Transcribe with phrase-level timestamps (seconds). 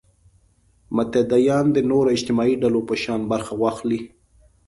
[0.95, 4.01] متدینان د نورو اجتماعي ډلو په شان برخه واخلي.